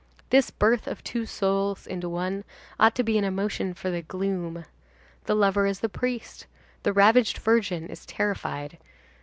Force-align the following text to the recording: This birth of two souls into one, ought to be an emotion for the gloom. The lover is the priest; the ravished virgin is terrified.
This 0.31 0.49
birth 0.49 0.87
of 0.87 1.03
two 1.03 1.27
souls 1.27 1.85
into 1.85 2.09
one, 2.09 2.43
ought 2.79 2.95
to 2.95 3.03
be 3.03 3.19
an 3.19 3.23
emotion 3.23 3.75
for 3.75 3.91
the 3.91 4.01
gloom. 4.01 4.65
The 5.25 5.35
lover 5.35 5.67
is 5.67 5.81
the 5.81 5.89
priest; 5.89 6.47
the 6.81 6.91
ravished 6.91 7.37
virgin 7.37 7.87
is 7.87 8.07
terrified. 8.07 8.79